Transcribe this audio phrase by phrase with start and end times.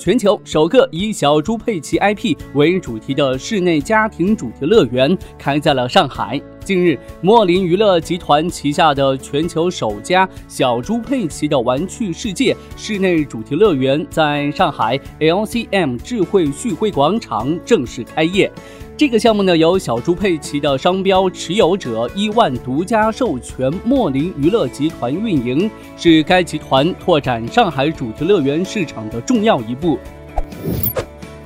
[0.00, 6.40] 全球首个以小猪佩奇 IP 为主题的室内家庭主题乐园开在了上海。
[6.64, 18.50] 近日，莫林娱乐集团旗下的全球首家小猪佩奇的玩具世界室内主题乐园在上海 LCM 智慧旭辉广场正式开业。
[19.00, 29.98] 这个项目呢，由小猪佩奇的商标持有者伊万独家授权莫林娱乐集团运营，是该集团拓展上海主题乐园市场的重要一步。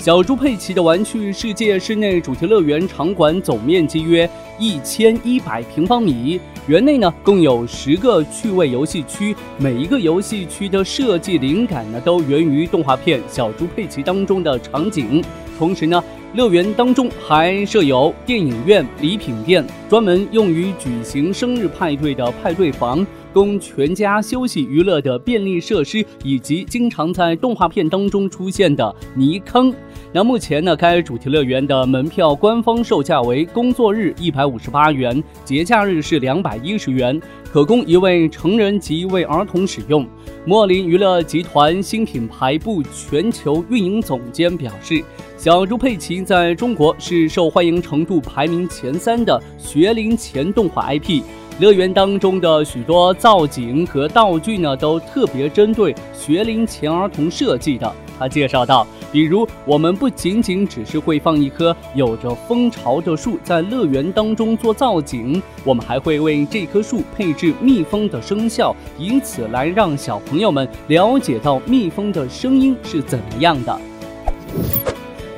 [0.00, 4.28] 小猪佩奇的玩具世界室内主题乐园场馆总面积约
[4.58, 15.22] 一千一百平方米，园内呢共有十个趣味游戏区，每一个游戏区的设计灵感呢都源于动画片《小猪佩奇》当中的场景，
[15.56, 16.02] 同时呢。
[16.34, 29.72] 乐园当中还设有电影院、礼品店，专门用于举行生日派对的派对房，供全家休息娱乐的便利设施，以及经常在动画片当中出现的泥坑。
[30.16, 40.06] 那目前呢，该主题乐园的门票官方售价为工作日一百五十八元，节假日是两百一十元，可供一位成人及一位儿童使用。
[40.44, 45.02] 莫林娱乐集团新品牌部全球运营总监表示。
[45.36, 51.22] 小猪佩奇在中国是受欢迎程度排名前三的学龄前动画 IP，
[51.58, 57.92] 乐园当中的许多造景和道具呢，都特别针对学龄前儿童设计的。
[58.18, 73.78] 他介绍道，比如我们不仅仅只是会放一棵有着蜂巢的树在乐园当中做造景，我们还会为这棵树配置蜜蜂的声效，以此来让小朋友们了解到蜜蜂的声音是怎么样的。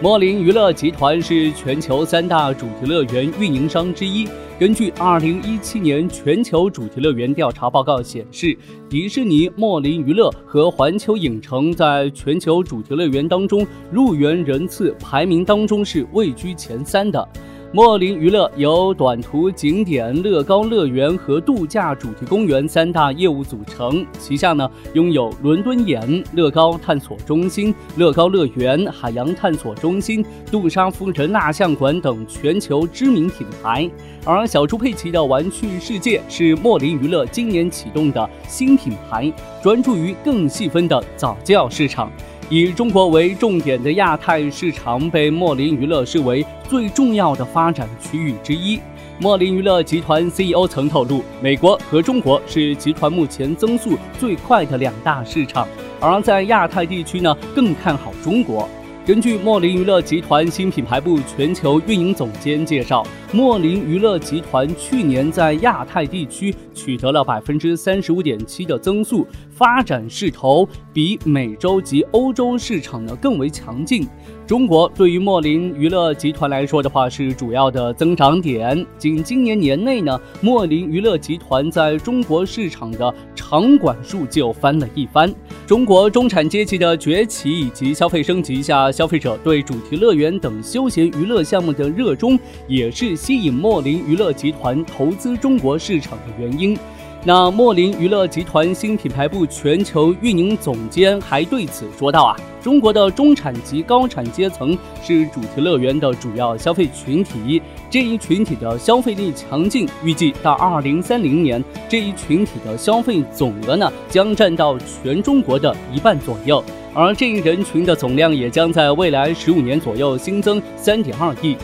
[0.00, 4.28] 莫林娱乐集团是全球三大主题乐园运营商之一。
[4.58, 8.56] 根据2017年全球主题乐园调查报告显示，
[8.88, 17.28] 迪士尼、莫林娱乐和环球影城在全球主题乐园当中入园人次排名当中是位居前三的。
[17.72, 33.90] 莫林娱乐由短途景点、乐高乐园和度假主题公园三大业务组成，旗下呢拥有伦敦眼乐高探索中心、乐高乐园、海洋探索中心、杜莎夫人蜡像馆等全球知名品牌。
[34.24, 42.10] 而小猪佩奇的玩趣世界是莫林娱乐今年启动的新品牌，专注于更细分的早教市场。
[42.48, 48.78] 以中国为重点的亚太市场被莫林娱乐视为最重要的发展区域之一。
[49.18, 55.66] 莫林娱乐集团 CEO 曾透露，美国和中国是集团目前增速最快的两大市场，
[55.98, 58.68] 而在亚太地区呢，更看好中国。
[59.04, 69.24] 根据莫林娱乐集团新品牌部全球运营总监介绍，莫林娱乐集团去年在亚太地区取得了百分之三十五点七的增速，
[69.56, 74.06] 发展势头比美洲及欧洲市场呢更为强劲。
[74.46, 78.86] 中国对于莫林娱乐集团来说的话是主要的增长点。
[78.98, 85.34] 仅今年年内呢，莫林娱乐集团在中国市场的场馆数就翻了一番。
[85.66, 92.38] 中国中产阶级的崛起以及消费升级下，消费者对主题乐园等休闲娱乐项目的热衷，
[92.68, 96.78] 也是吸引莫林娱乐集团投资中国市场的原因。
[97.26, 116.62] 那莫林娱乐集团新品牌部全球运营总监还对此说道啊，中国的中产及高产阶层是主题乐园的主要消费群体，这一群体的消费力强劲，预计到二零三零年，这一群体的消费总额呢将占到全中国的一半左右，
[116.94, 121.56] 而这一人群的总量也将在未来十五年左右新增三点二亿。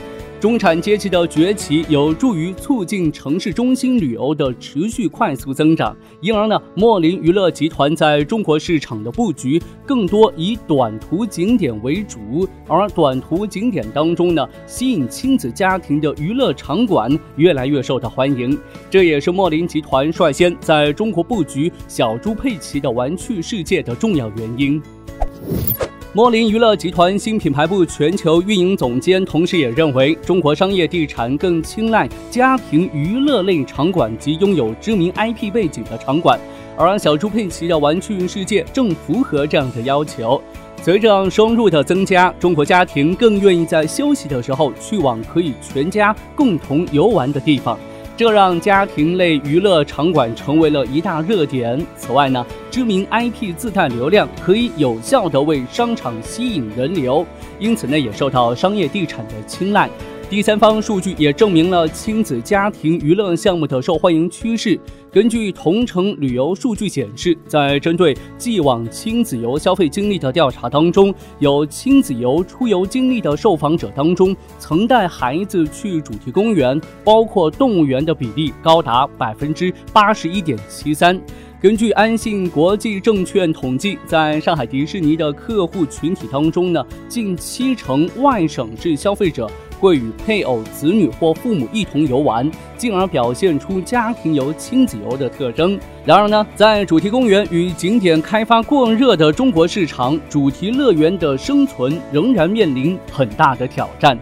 [0.42, 12.18] 中产阶级的崛起有助于促进城市中心旅游的持续快速增长，因而呢，莫林娱乐集团在中国市场的布局更多以短途景点为主，
[12.66, 18.58] 而短途景点当中呢，吸引亲子家庭的娱乐场馆越来越受到欢迎，
[18.90, 24.82] 这也是莫林集团率先在中国布局小猪佩奇的玩趣世界的重要原因。
[26.14, 36.38] 莫林娱乐集团新品牌部全球运营总监，同时也认为，中国商业地产更青睐家庭娱乐类场馆及拥有知名 IP 背景的场馆，
[36.76, 40.38] 而小猪佩奇的玩具世界正符合这样的要求。
[40.82, 47.78] 随着收入的增加，中国家庭更愿意在休息的时候去往可以全家共同游玩的地方。
[48.18, 51.82] 这让家庭类娱乐场馆成为了一大热点。
[51.96, 57.24] 此外呢，知名 IP 自带流量，可以有效的为商场吸引人流，
[57.58, 59.90] 因此呢，也受到商业地产的青睐。
[60.30, 64.80] 第三方数据也证明了亲子家庭娱乐项目的受欢迎趋势。
[65.12, 81.20] 根据同城旅游数据显示，在针对既往亲子游消费经历的调查当中，有亲子游出游经历的受访者当中，曾带孩子去主题公园，包括动物园的比例高达百分之八十一点七三。
[81.62, 89.48] 根据安信国际证券统计，在上海迪士尼的客户群体当中呢，近七成外省市消费者。
[89.78, 95.76] 会与配偶、子女或父母一同游玩，进而表现出家庭游、亲子游的特征。
[96.04, 104.16] 然而呢，在主题公园与景点开发过热的中国市场，主题乐园的生存仍然面临很大的挑战。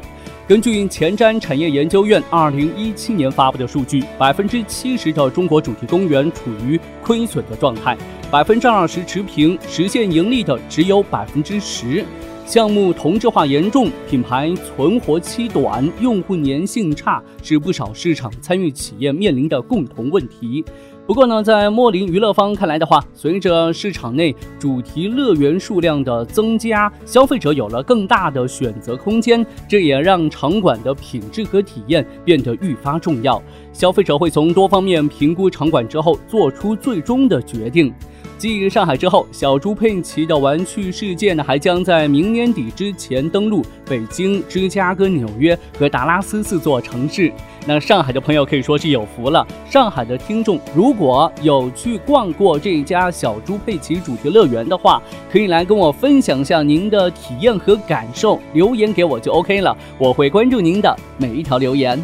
[0.51, 7.97] 根据前瞻产业研究院二零一七年发布的数据，百分之七十的中国主题公园处于亏损的状态，
[8.33, 12.05] 百分之二十持平，实现盈利的只有百分之十。
[12.45, 20.65] 项目同质化严重，品牌存活期短，用户粘性差，是不少市场参与企业面临的共同问题。
[21.11, 33.43] 不过呢，在莫林娱乐方看来的话，随着市场内主题乐园数量的增加，消费者有了更大的选择空间，这也让场馆的品质和体验变得愈发重要。
[33.73, 37.93] 消费者会从多方面评估场馆之后，做出最终的决定。
[38.39, 47.33] 继上海之后，小猪佩奇的玩趣世界呢，还将在明年底之前登陆北京、芝加哥、纽约和达拉斯四座城市。
[47.67, 49.47] 那上海的朋友可以说是有福了。
[49.69, 62.03] 上海的听众如果有去逛过这家小猪佩奇主题乐园的话，可以来跟我分享一下您的体验和感受，留言给我就 OK 了，我会关注您的每一条留言。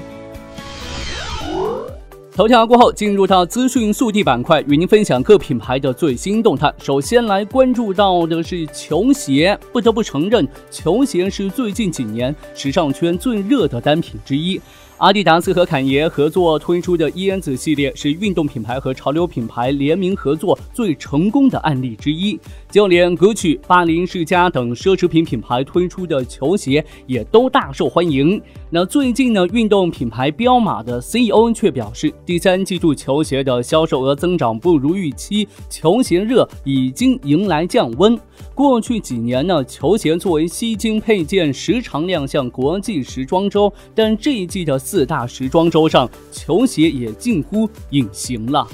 [2.33, 6.71] 头条过后，进入到资讯速递板块，与您分享各品牌的最新动态。
[6.77, 14.61] 首先来关注到的是球鞋，不得不承认，球鞋是最近几年时尚圈最热的单品之一。
[14.99, 22.41] 阿迪达斯和坎爷合作推出的烟子系列是运动品牌和潮流品牌联名合作最成功的案例之一。
[22.71, 28.41] 就连格曲、巴黎世家等奢侈品品牌推出的球鞋也都大受欢迎。
[28.77, 38.21] 那最近呢，运动品牌彪马的 CEO 却表示，第三季度球鞋的销售额增长不如预期，球鞋热已经迎来降温。
[38.55, 48.69] 过去几年呢，球鞋作为吸睛配件，时常亮相国际时装周，但这一季的四大时装周上，球鞋也近乎隐形了。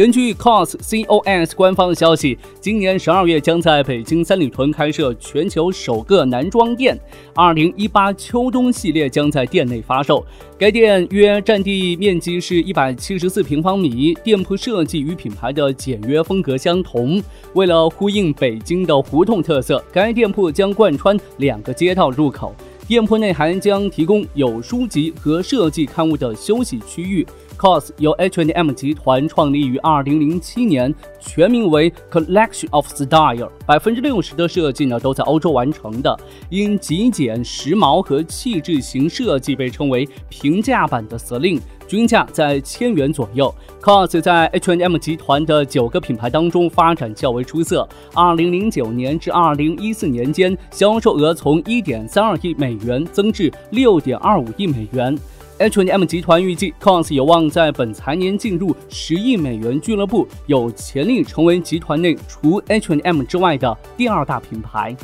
[0.00, 6.98] 根据 COS COS 官方的消息，今年十二月将在北京三里屯开设全球首个男装店。
[7.34, 10.24] 二零一八秋冬系列将在店内发售。
[10.58, 17.22] 该店约占地面积是一百七十四平方米，店铺设计与品牌的简约风格相同。
[17.52, 22.54] 为了呼应北京的胡同特色，该店铺将贯穿两个街道入口。
[22.88, 27.24] 店铺内还将提供有书籍和设计刊物的休息区域。
[27.60, 36.18] COS 由 H&M 集团创立于2007年，全名为 Collection of Style，百分之六十的设计呢都在欧洲完成的。
[36.48, 43.54] 因极简、时髦和气质型设计，被称为平价版的 Celine，均价在千元左右。
[43.82, 47.86] COS 在 H&M 集团的九个品牌当中发展较为出色。
[48.14, 55.14] 2009年至2014年间，销售额从1.32亿美元增至6.25亿美元。
[55.60, 64.96] H&M 集团预计，COS 有望在本财年进入十亿美元俱乐部，有潜力成为集团内除 H&M 之外的第二大品牌。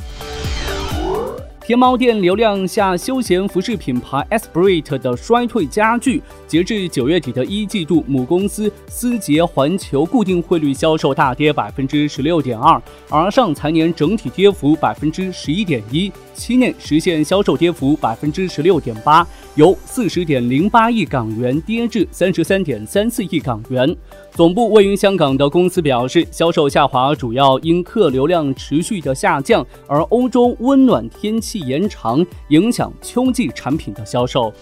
[1.60, 6.22] 天猫店流量下休闲服饰品牌 Esprit 的衰退加剧。
[6.46, 23.96] 截至九月底的一季度，母公司思捷环球固定汇率销售大跌百分之十六点二，而上财年整体跌幅百分之十一点一，期内实现销售跌幅百分之十六点八，由四十点零八亿港元跌至三十三点三四亿港元。
[24.32, 34.52] 总部位于香港的公司表示，销售下滑主要因客流量持续的下降，而欧洲温暖天气延长影响秋季产品的销售。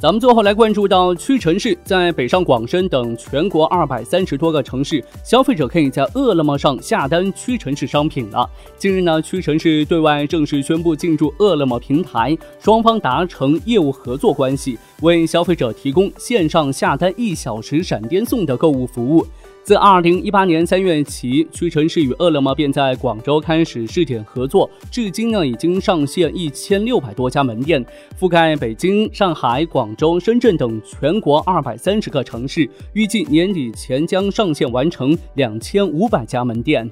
[0.00, 8.48] 咱们最后来关注到屈臣氏，在北上广深等全国二百三十多个城市，消费者可以在饿了么上下单屈臣氏商品了。
[8.76, 19.26] 近日呢，屈臣氏对外正式宣布进驻饿了么平台，双方达成业务合作关系，为消费者提供线上下单一小时闪电送的购物服务。
[19.68, 27.84] 自二零一八年三月起，屈臣氏与饿了么便在广州开始试点合作，至今呢已经上线一千六百多家门店，
[28.18, 36.90] 覆盖北京、上海、广州、深圳等全国二百三十个城市，预计年底前将上线完成两千五百家门店。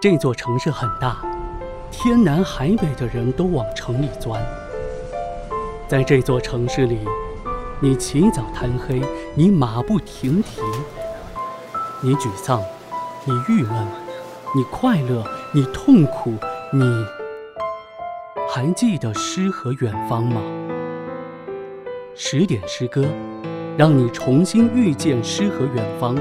[0.00, 1.22] 这座城市很大，
[1.90, 4.42] 天南海北的人都往城里钻，
[5.86, 6.96] 在这座城市里。
[7.78, 9.02] 你起早贪黑，
[9.34, 10.62] 你马不停蹄，
[12.00, 12.62] 你沮丧，
[13.26, 13.86] 你郁闷，
[14.54, 16.32] 你快乐，你痛苦，
[16.72, 16.80] 你
[18.48, 20.40] 还记得诗和远方吗？
[22.14, 23.04] 十点诗歌，
[23.76, 26.14] 让你重新遇见诗和远方。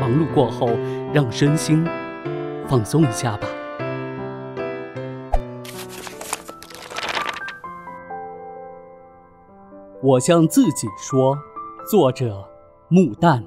[0.00, 0.70] 忙碌过后，
[1.12, 1.86] 让身心
[2.66, 3.46] 放松一下吧。
[10.02, 11.38] 我向自己说
[11.88, 12.44] ：“作者
[12.88, 13.40] 木旦。”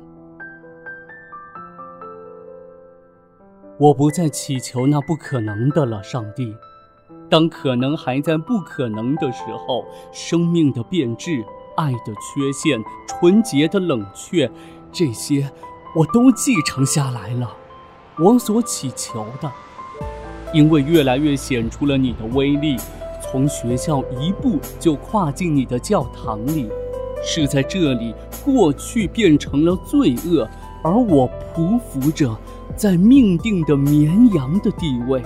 [3.77, 6.55] 我不再祈求那不可能的了，上帝。
[7.29, 9.83] 当可能还在不可能的时候，
[10.13, 11.43] 生命的变质、
[11.75, 14.49] 爱的缺陷、纯洁的冷却，
[14.93, 15.51] 这些
[15.93, 17.53] 我都继承下来了。
[18.17, 19.51] 我所祈求的，
[20.53, 22.77] 因为越来越显出了你的威力。
[23.35, 26.69] 从学校一步就跨进你的教堂里，
[27.21, 28.15] 是在这里，
[28.45, 30.47] 过去变成了罪恶，
[30.81, 32.33] 而我匍匐着，
[32.77, 35.21] 在命定的绵羊的地位。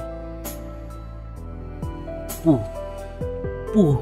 [2.43, 2.57] 不，
[3.71, 3.97] 不，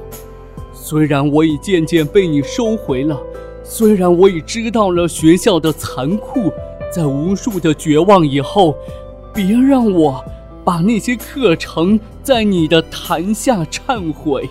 [0.71, 3.21] 虽然我已渐渐被你收回了，
[3.61, 6.49] 虽然我已知道了学校的残酷，
[6.89, 8.73] 在无数的绝望以后，
[9.33, 10.23] 别让我。
[10.67, 14.49] 把那些课程在你的坛下忏悔，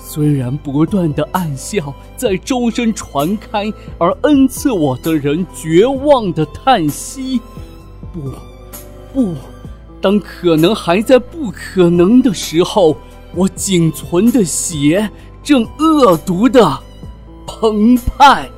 [0.00, 7.42] 虽然不断的暗笑在周身传开，而恩赐我的人绝望的叹息。
[8.10, 8.32] 不，
[9.12, 9.34] 不，
[10.00, 12.96] 当可能还在不可能的时候，
[13.34, 15.10] 我仅存的血
[15.42, 16.78] 正恶毒的
[17.46, 18.48] 澎湃。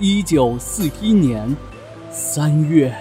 [0.00, 1.56] 一九四一年。
[2.20, 2.92] 三月。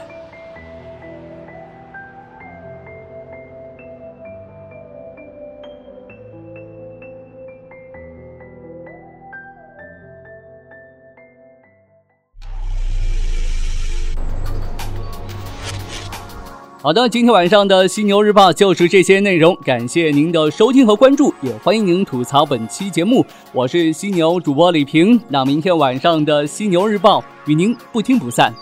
[16.79, 23.25] 好的，今天晚上的犀牛日报就是这些内容，感谢您的收听和关注，也欢迎您吐槽本期节目。
[23.51, 28.53] 我是犀牛主播李平，那明天晚上的犀牛日报与您不听不散。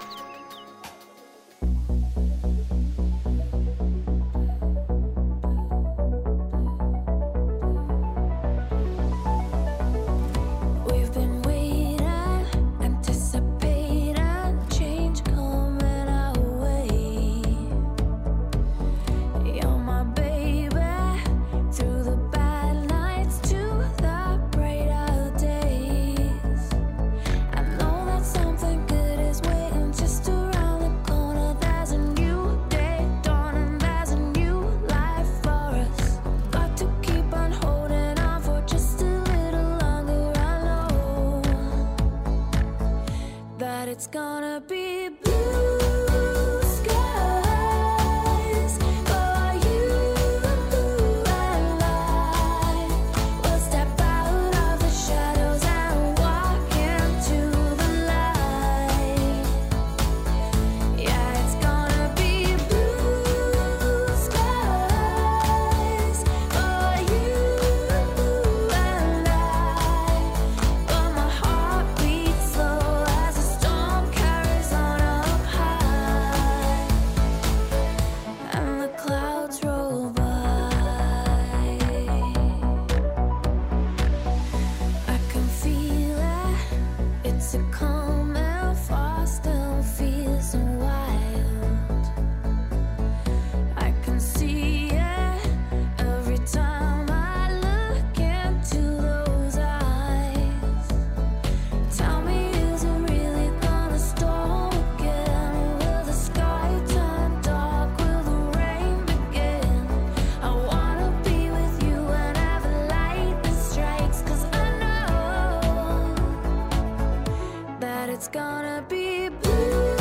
[118.36, 119.95] gonna be blue.